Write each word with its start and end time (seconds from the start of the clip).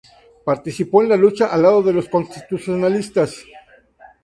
Participó 0.43 1.03
en 1.03 1.09
la 1.09 1.15
lucha 1.15 1.45
al 1.45 1.61
lado 1.61 1.83
de 1.83 1.93
los 1.93 2.09
constitucionalistas. 2.09 3.45